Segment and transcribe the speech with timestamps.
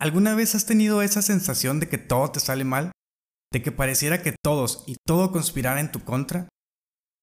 [0.00, 2.90] ¿Alguna vez has tenido esa sensación de que todo te sale mal?
[3.52, 6.48] ¿De que pareciera que todos y todo conspirara en tu contra?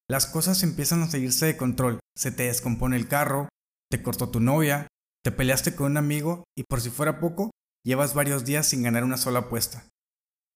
[0.08, 3.48] Las cosas empiezan a seguirse de control, se te descompone el carro,
[3.90, 4.86] te cortó tu novia,
[5.24, 7.50] te peleaste con un amigo y por si fuera poco,
[7.84, 9.88] llevas varios días sin ganar una sola apuesta.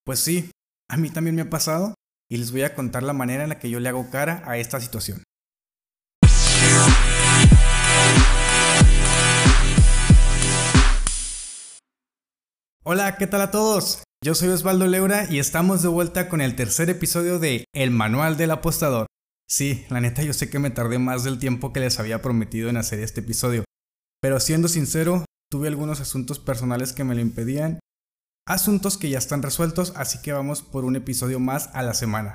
[0.07, 0.53] Pues sí,
[0.89, 1.95] a mí también me ha pasado
[2.31, 4.59] y les voy a contar la manera en la que yo le hago cara a
[4.59, 5.25] esta situación.
[12.85, 14.03] Hola, ¿qué tal a todos?
[14.25, 18.37] Yo soy Osvaldo Leura y estamos de vuelta con el tercer episodio de El Manual
[18.37, 19.07] del Apostador.
[19.49, 22.69] Sí, la neta yo sé que me tardé más del tiempo que les había prometido
[22.69, 23.63] en hacer este episodio,
[24.21, 27.79] pero siendo sincero, tuve algunos asuntos personales que me lo impedían,
[28.49, 32.35] asuntos que ya están resueltos, así que vamos por un episodio más a la semana.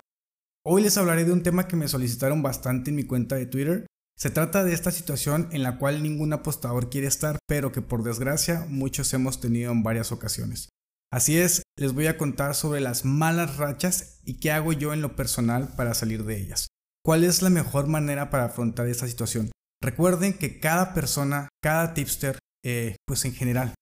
[0.66, 3.85] Hoy les hablaré de un tema que me solicitaron bastante en mi cuenta de Twitter
[4.17, 8.02] se trata de esta situación en la cual ningún apostador quiere estar, pero que por
[8.02, 10.70] desgracia muchos hemos tenido en varias ocasiones.
[11.12, 15.01] Así es, les voy a contar sobre las malas rachas y qué hago yo en
[15.01, 16.68] lo personal para salir de ellas.
[17.05, 19.51] ¿Cuál es la mejor manera para afrontar esta situación?
[19.82, 23.76] Recuerden que cada persona, cada tipster, eh, pues en general,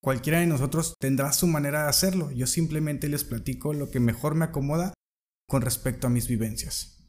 [0.00, 2.30] cualquiera de nosotros tendrá su manera de hacerlo.
[2.30, 4.94] Yo simplemente les platico lo que mejor me acomoda
[5.48, 6.99] con respecto a mis vivencias.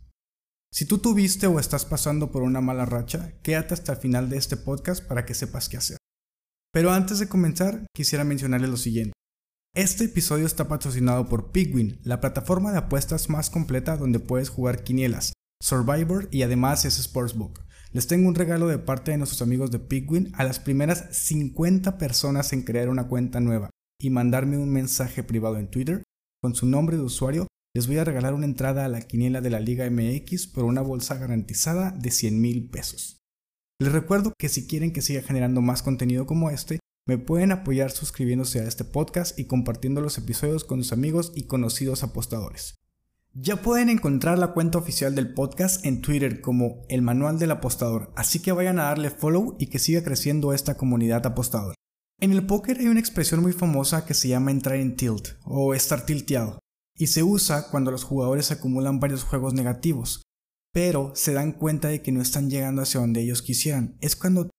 [0.74, 4.38] Si tú tuviste o estás pasando por una mala racha, quédate hasta el final de
[4.38, 5.98] este podcast para que sepas qué hacer.
[6.72, 9.12] Pero antes de comenzar, quisiera mencionarles lo siguiente.
[9.76, 14.84] Este episodio está patrocinado por Pigwin, la plataforma de apuestas más completa donde puedes jugar
[14.84, 17.60] quinielas, Survivor y además es Sportsbook.
[17.92, 21.98] Les tengo un regalo de parte de nuestros amigos de Pigwin a las primeras 50
[21.98, 26.04] personas en crear una cuenta nueva y mandarme un mensaje privado en Twitter
[26.42, 29.50] con su nombre de usuario les voy a regalar una entrada a la quiniela de
[29.50, 33.22] la Liga MX por una bolsa garantizada de 100 mil pesos.
[33.80, 37.92] Les recuerdo que si quieren que siga generando más contenido como este, me pueden apoyar
[37.92, 42.76] suscribiéndose a este podcast y compartiendo los episodios con sus amigos y conocidos apostadores.
[43.34, 48.12] Ya pueden encontrar la cuenta oficial del podcast en Twitter como el Manual del Apostador,
[48.18, 51.76] así que vayan a darle follow y que siga creciendo esta comunidad apostadora.
[52.20, 55.74] En el póker hay una expresión muy famosa que se llama entrar en tilt o
[55.74, 56.60] estar tilteado
[57.01, 60.22] y se usa cuando los jugadores acumulan varios juegos negativos,
[60.72, 63.97] pero se dan cuenta de que no están llegando hacia donde ellos quisieran.
[64.01, 64.51] Es cuando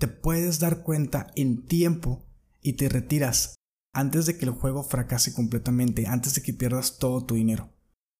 [0.00, 2.24] te puedes dar cuenta en tiempo
[2.62, 3.56] y te retiras
[3.92, 7.74] antes de que el juego fracase completamente, antes de que pierdas todo tu dinero.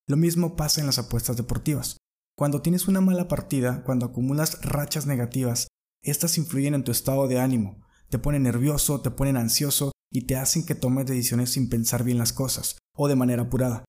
[0.07, 1.97] Lo mismo pasa en las apuestas deportivas.
[2.37, 5.69] Cuando tienes una mala partida, cuando acumulas rachas negativas,
[6.03, 10.37] estas influyen en tu estado de ánimo, te ponen nervioso, te ponen ansioso y te
[10.37, 13.85] hacen que tomes decisiones sin pensar bien las cosas o de manera apurada.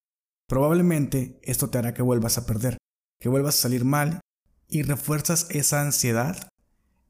[0.47, 2.77] Probablemente esto te hará que vuelvas a perder,
[3.19, 4.21] que vuelvas a salir mal
[4.67, 6.49] y refuerzas esa ansiedad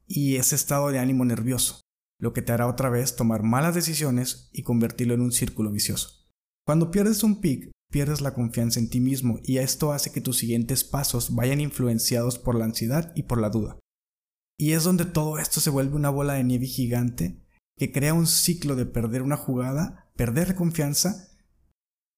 [0.08, 1.82] y ese estado de ánimo nervioso,
[2.20, 6.28] lo que te hará otra vez tomar malas decisiones y convertirlo en un círculo vicioso.
[6.66, 10.38] Cuando pierdes un pick, pierdes la confianza en ti mismo y esto hace que tus
[10.38, 13.80] siguientes pasos vayan influenciados por la ansiedad y por la duda.
[14.58, 17.44] Y es donde todo esto se vuelve una bola de nieve gigante
[17.78, 21.33] que crea un ciclo de perder una jugada, perder confianza,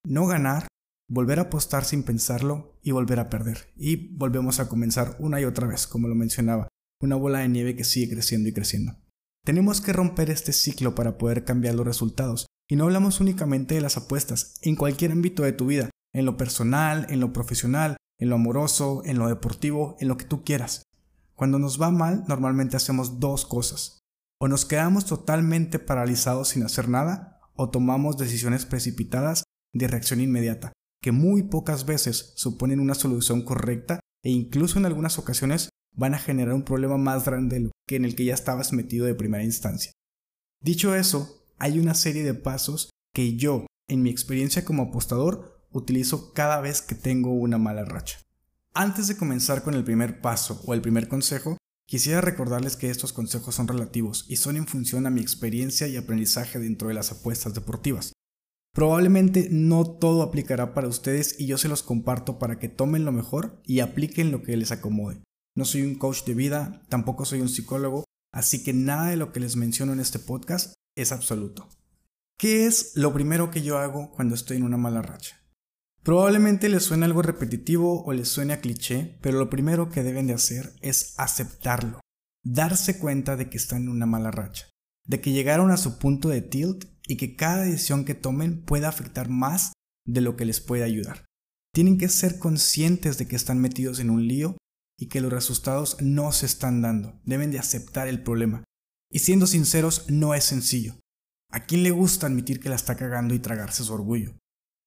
[0.06, 0.66] no ganar,
[1.08, 3.72] volver a apostar sin pensarlo y volver a perder.
[3.76, 6.68] Y volvemos a comenzar una y otra vez, como lo mencionaba,
[7.00, 8.96] una bola de nieve que sigue creciendo y creciendo.
[9.44, 12.46] Tenemos que romper este ciclo para poder cambiar los resultados.
[12.68, 16.36] Y no hablamos únicamente de las apuestas, en cualquier ámbito de tu vida, en lo
[16.36, 20.82] personal, en lo profesional, en lo amoroso, en lo deportivo, en lo que tú quieras.
[21.34, 24.00] Cuando nos va mal, normalmente hacemos dos cosas.
[24.40, 29.44] O nos quedamos totalmente paralizados sin hacer nada, o tomamos decisiones precipitadas
[29.78, 30.72] de reacción inmediata,
[31.02, 36.18] que muy pocas veces suponen una solución correcta e incluso en algunas ocasiones van a
[36.18, 39.92] generar un problema más grande que en el que ya estabas metido de primera instancia.
[40.62, 46.32] Dicho eso, hay una serie de pasos que yo, en mi experiencia como apostador, utilizo
[46.32, 48.18] cada vez que tengo una mala racha.
[48.74, 51.56] Antes de comenzar con el primer paso o el primer consejo,
[51.88, 55.96] Quisiera recordarles que estos consejos son relativos y son en función a mi experiencia y
[55.96, 58.12] aprendizaje dentro de las apuestas deportivas.
[58.76, 63.10] Probablemente no todo aplicará para ustedes y yo se los comparto para que tomen lo
[63.10, 65.22] mejor y apliquen lo que les acomode.
[65.56, 69.32] No soy un coach de vida, tampoco soy un psicólogo, así que nada de lo
[69.32, 71.70] que les menciono en este podcast es absoluto.
[72.38, 75.40] ¿Qué es lo primero que yo hago cuando estoy en una mala racha?
[76.02, 80.26] Probablemente les suene algo repetitivo o les suene a cliché, pero lo primero que deben
[80.26, 82.02] de hacer es aceptarlo,
[82.44, 84.68] darse cuenta de que están en una mala racha,
[85.06, 88.86] de que llegaron a su punto de tilt y que cada decisión que tomen puede
[88.86, 89.72] afectar más
[90.06, 91.24] de lo que les puede ayudar.
[91.72, 94.56] Tienen que ser conscientes de que están metidos en un lío
[94.98, 97.20] y que los resultados no se están dando.
[97.24, 98.64] Deben de aceptar el problema.
[99.10, 100.98] Y siendo sinceros, no es sencillo.
[101.50, 104.36] ¿A quién le gusta admitir que la está cagando y tragarse su orgullo?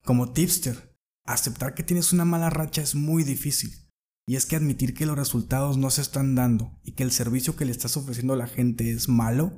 [0.04, 0.94] Como tipster,
[1.26, 3.88] aceptar que tienes una mala racha es muy difícil.
[4.26, 7.56] Y es que admitir que los resultados no se están dando y que el servicio
[7.56, 9.56] que le estás ofreciendo a la gente es malo,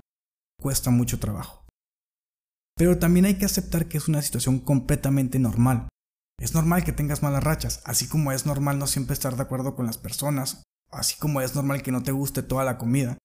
[0.63, 1.67] cuesta mucho trabajo.
[2.77, 5.89] Pero también hay que aceptar que es una situación completamente normal.
[6.41, 9.75] Es normal que tengas malas rachas, así como es normal no siempre estar de acuerdo
[9.75, 13.19] con las personas, así como es normal que no te guste toda la comida.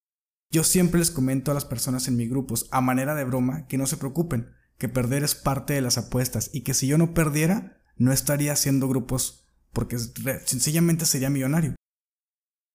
[0.52, 3.78] Yo siempre les comento a las personas en mis grupos, a manera de broma, que
[3.78, 7.14] no se preocupen, que perder es parte de las apuestas y que si yo no
[7.14, 11.76] perdiera, no estaría haciendo grupos porque sencillamente sería millonario.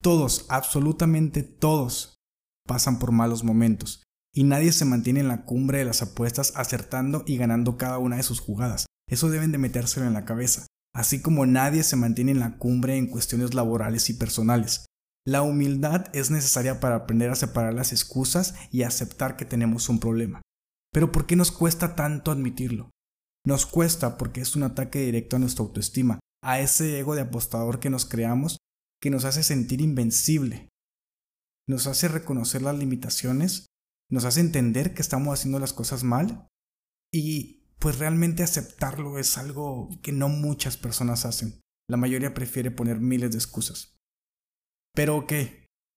[0.03, 2.17] Todos, absolutamente todos,
[2.67, 4.03] pasan por malos momentos
[4.35, 8.17] y nadie se mantiene en la cumbre de las apuestas acertando y ganando cada una
[8.17, 8.87] de sus jugadas.
[9.09, 12.97] Eso deben de metérselo en la cabeza, así como nadie se mantiene en la cumbre
[12.97, 14.87] en cuestiones laborales y personales.
[15.27, 20.01] La humildad es necesaria para aprender a separar las excusas y aceptar que tenemos un
[20.01, 20.41] problema.
[20.93, 22.91] Pero ¿por qué nos cuesta tanto admitirlo?
[23.47, 27.81] Nos cuesta porque es un ataque directo a nuestra autoestima, a ese ego de apostador
[27.81, 28.59] que nos creamos,
[29.01, 30.69] que nos hace sentir invencible,
[31.69, 33.67] nos hace reconocer las limitaciones,
[34.13, 36.47] nos hace entender que estamos haciendo las cosas mal
[37.11, 41.63] y pues realmente aceptarlo es algo que no muchas personas hacen.
[41.89, 43.97] La mayoría prefiere poner miles de excusas.
[44.95, 45.33] Pero ok,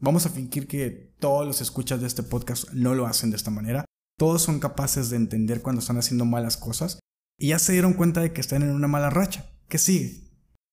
[0.02, 3.52] vamos a fingir que todos los escuchas de este podcast no lo hacen de esta
[3.52, 3.84] manera.
[4.18, 7.00] Todos son capaces de entender cuando están haciendo malas cosas
[7.38, 9.52] y ya se dieron cuenta de que están en una mala racha.
[9.68, 10.32] ¿Qué sigue?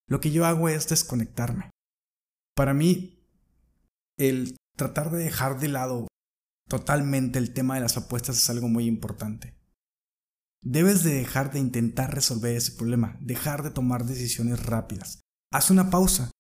[0.09, 1.71] Lo que yo hago es desconectarme.
[2.55, 3.27] Para mí,
[4.17, 6.07] el tratar de dejar de lado
[6.73, 9.59] totalmente el tema de las apuestas es algo muy importante.
[10.63, 15.21] Debes de dejar de intentar resolver ese problema, dejar de tomar decisiones rápidas.
[15.53, 16.31] Haz una pausa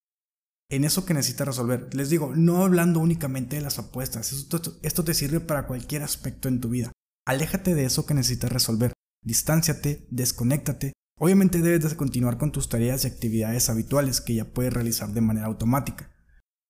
[0.71, 1.95] en eso que necesitas resolver.
[1.95, 6.49] Les digo, no hablando únicamente de las apuestas, esto, esto te sirve para cualquier aspecto
[6.49, 6.93] en tu vida.
[7.27, 8.95] Aléjate de eso que necesitas resolver.
[9.23, 10.95] Distánciate, desconéctate.
[11.19, 15.21] Obviamente debes de continuar con tus tareas y actividades habituales que ya puedes realizar de
[15.21, 16.11] manera automática.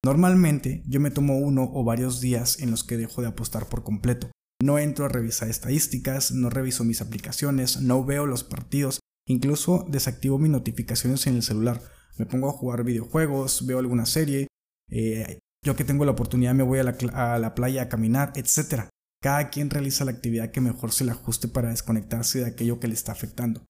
[0.04, 3.84] Normalmente yo me tomo uno o varios días en los que dejo de apostar por
[3.84, 4.30] completo.
[4.60, 10.38] No entro a revisar estadísticas, no reviso mis aplicaciones, no veo los partidos, incluso desactivo
[10.38, 11.80] mis notificaciones en el celular.
[12.18, 14.48] Me pongo a jugar videojuegos, veo alguna serie,
[14.90, 18.32] eh, yo que tengo la oportunidad me voy a la, a la playa a caminar,
[18.34, 18.88] etc.
[19.22, 22.88] Cada quien realiza la actividad que mejor se le ajuste para desconectarse de aquello que
[22.88, 23.64] le está afectando.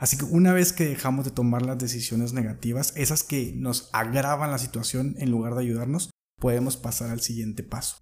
[0.00, 4.50] Así que una vez que dejamos de tomar las decisiones negativas, esas que nos agravan
[4.50, 6.10] la situación en lugar de ayudarnos,
[6.40, 7.98] podemos pasar al siguiente paso.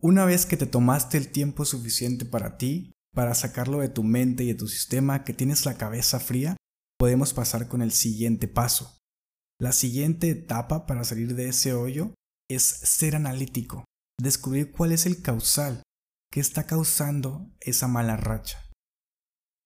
[0.00, 4.44] Una vez que te tomaste el tiempo suficiente para ti, para sacarlo de tu mente
[4.44, 6.56] y de tu sistema, que tienes la cabeza fría,
[6.98, 8.96] podemos pasar con el siguiente paso.
[9.60, 12.14] La siguiente etapa para salir de ese hoyo
[12.48, 13.84] es ser analítico,
[14.22, 15.82] descubrir cuál es el causal,
[16.30, 18.67] ¿Qué está causando esa mala racha?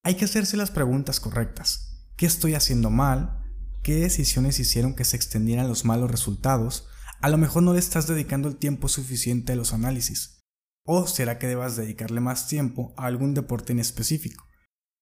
[0.04, 2.10] Hay que hacerse las preguntas correctas.
[2.16, 3.40] ¿Qué estoy haciendo mal?
[3.84, 6.88] ¿Qué decisiones hicieron que se extendieran los malos resultados?
[7.20, 10.40] A lo mejor no le estás dedicando el tiempo suficiente a los análisis.
[10.84, 14.44] ¿O será que debas dedicarle más tiempo a algún deporte en específico?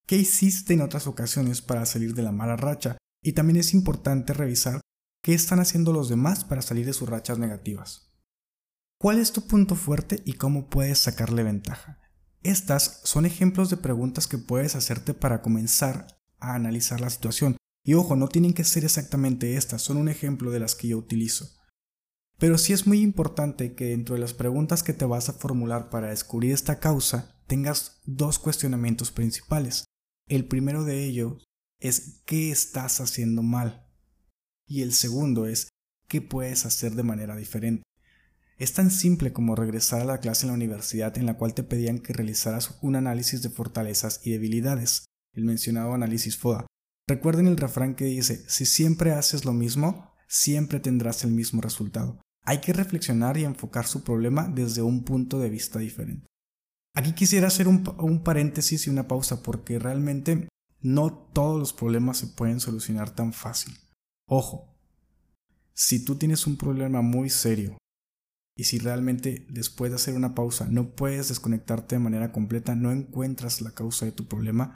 [0.06, 2.99] ¿Qué hiciste en otras ocasiones para salir de la mala racha?
[3.23, 4.82] Y también es importante revisar
[5.23, 8.12] qué están haciendo los demás para salir de sus rachas negativas.
[8.99, 12.00] ¿Cuál es tu punto fuerte y cómo puedes sacarle ventaja?
[12.42, 17.56] Estas son ejemplos de preguntas que puedes hacerte para comenzar a analizar la situación.
[17.84, 20.98] Y ojo, no tienen que ser exactamente estas, son un ejemplo de las que yo
[20.98, 21.50] utilizo.
[22.38, 25.91] Pero sí es muy importante que dentro de las preguntas que te vas a formular
[25.91, 29.84] para descubrir esta causa tengas dos cuestionamientos principales.
[30.26, 31.44] El primero de ellos
[31.79, 33.86] es ¿qué estás haciendo mal?
[34.67, 35.69] Y el segundo es
[36.08, 37.82] ¿qué puedes hacer de manera diferente?
[38.60, 41.62] Es tan simple como regresar a la clase en la universidad en la cual te
[41.62, 46.67] pedían que realizaras un análisis de fortalezas y debilidades, el mencionado análisis FODA.
[47.08, 52.20] Recuerden el refrán que dice, si siempre haces lo mismo, siempre tendrás el mismo resultado.
[52.44, 56.26] Hay que reflexionar y enfocar su problema desde un punto de vista diferente.
[56.94, 60.50] Aquí quisiera hacer un, paréntesis y una pausa porque realmente
[60.82, 63.74] no todos los problemas se pueden solucionar tan fácil.
[64.26, 64.76] Ojo,
[65.72, 67.79] si tú tienes un problema muy serio
[68.60, 72.93] y si realmente después de hacer una pausa no puedes desconectarte de manera completa, no
[72.93, 74.74] encuentras la causa de tu problema,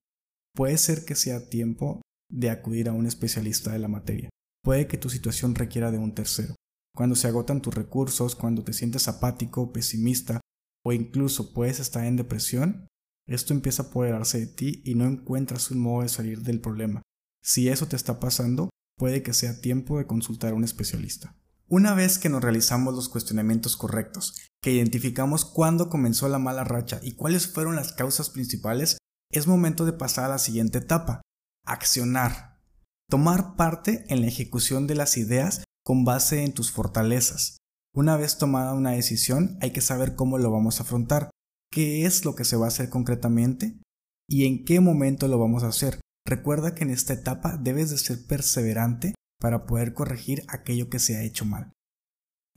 [0.56, 2.00] puede ser que sea tiempo
[2.32, 4.30] de acudir a un especialista de la materia.
[4.62, 6.54] Puede que tu situación requiera de un tercero.
[6.96, 10.40] Cuando se agotan tus recursos, cuando te sientes apático, pesimista
[10.82, 12.86] o incluso puedes estar en depresión,
[13.28, 17.02] esto empieza a apoderarse de ti y no encuentras un modo de salir del problema.
[17.42, 21.36] Si eso te está pasando, puede que sea tiempo de consultar a un especialista.
[21.68, 27.00] Una vez que nos realizamos los cuestionamientos correctos, que identificamos cuándo comenzó la mala racha
[27.02, 28.98] y cuáles fueron las causas principales,
[29.30, 31.22] es momento de pasar a la siguiente etapa,
[31.64, 32.60] accionar.
[33.08, 37.58] Tomar parte en la ejecución de las ideas con base en tus fortalezas.
[37.94, 41.30] Una vez tomada una decisión, hay que saber cómo lo vamos a afrontar,
[41.70, 43.80] qué es lo que se va a hacer concretamente
[44.28, 46.00] y en qué momento lo vamos a hacer.
[46.26, 51.18] Recuerda que en esta etapa debes de ser perseverante para poder corregir aquello que se
[51.18, 51.70] ha hecho mal.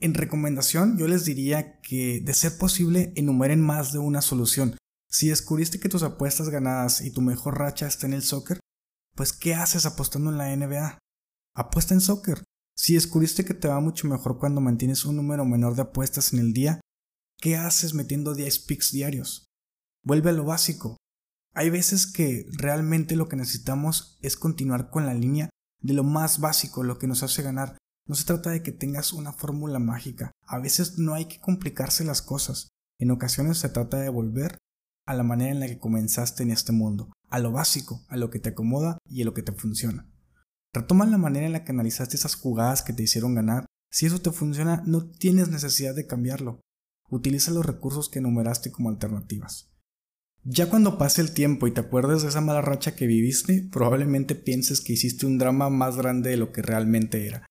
[0.00, 4.74] En recomendación, yo les diría que, de ser posible, enumeren más de una solución.
[5.06, 8.58] Si descubriste que tus apuestas ganadas y tu mejor racha está en el soccer,
[9.14, 10.98] pues ¿qué haces apostando en la NBA?
[11.54, 12.42] Apuesta en soccer.
[12.74, 16.38] Si descubriste que te va mucho mejor cuando mantienes un número menor de apuestas en
[16.38, 16.80] el día,
[17.38, 19.44] ¿qué haces metiendo 10 picks diarios?
[20.02, 20.96] Vuelve a lo básico.
[21.52, 26.40] Hay veces que realmente lo que necesitamos es continuar con la línea de lo más
[26.40, 27.76] básico, lo que nos hace ganar.
[28.06, 30.32] No se trata de que tengas una fórmula mágica.
[30.46, 32.68] A veces no hay que complicarse las cosas.
[32.98, 34.58] En ocasiones se trata de volver
[35.06, 38.30] a la manera en la que comenzaste en este mundo, a lo básico, a lo
[38.30, 40.06] que te acomoda y a lo que te funciona.
[40.74, 43.66] Retoma la manera en la que analizaste esas jugadas que te hicieron ganar.
[43.90, 46.60] Si eso te funciona, no tienes necesidad de cambiarlo.
[47.10, 49.67] Utiliza los recursos que enumeraste como alternativas.
[50.44, 54.34] Ya cuando pase el tiempo y te acuerdes de esa mala racha que viviste, probablemente
[54.34, 57.46] pienses que hiciste un drama más grande de lo que realmente era.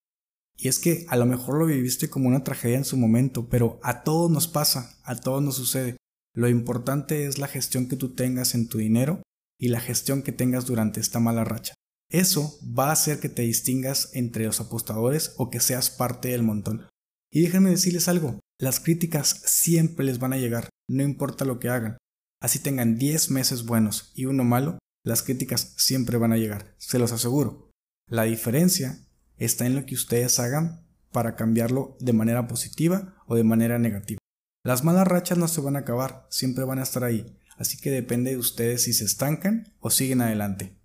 [0.58, 3.79] Y es que a lo mejor lo viviste como una tragedia en su momento, pero
[3.84, 5.98] a todos nos pasa, a todos nos sucede.
[6.34, 9.22] Lo importante es la gestión que tú tengas en tu dinero
[9.60, 11.74] y la gestión que tengas durante esta mala racha.
[12.10, 16.44] Eso va a hacer que te distingas entre los apostadores o que seas parte del
[16.44, 16.88] montón.
[17.32, 21.70] Y déjenme decirles algo, las críticas siempre les van a llegar, no importa lo que
[21.70, 21.98] hagan.
[22.48, 26.98] Así tengan 10 meses buenos y uno malo, las críticas siempre van a llegar, se
[26.98, 27.72] los aseguro.
[28.10, 33.44] La diferencia está en lo que ustedes hagan para cambiarlo de manera positiva o de
[33.44, 34.20] manera negativa.
[34.63, 37.92] Las malas rachas no se van a acabar, siempre van a estar ahí, así que
[37.92, 40.80] depende de ustedes si se estancan o siguen adelante.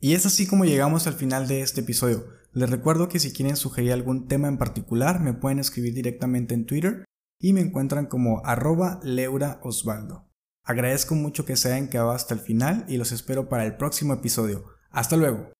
[0.00, 2.24] Y es así como llegamos al final de este episodio.
[2.54, 6.64] Les recuerdo que si quieren sugerir algún tema en particular me pueden escribir directamente en
[6.64, 7.04] Twitter
[7.38, 10.30] y me encuentran como arroba Leura Osvaldo.
[10.64, 14.14] Agradezco mucho que se hayan quedado hasta el final y los espero para el próximo
[14.14, 14.64] episodio.
[14.90, 15.52] Hasta luego.